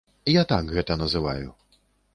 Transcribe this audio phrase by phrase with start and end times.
[0.41, 1.47] Я так гэта называю.